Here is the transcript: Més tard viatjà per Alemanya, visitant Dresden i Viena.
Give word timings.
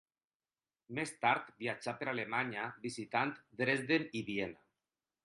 Més 0.99 1.11
tard 1.25 1.51
viatjà 1.63 1.93
per 1.99 2.09
Alemanya, 2.13 2.63
visitant 2.87 3.35
Dresden 3.63 4.09
i 4.21 4.25
Viena. 4.31 4.65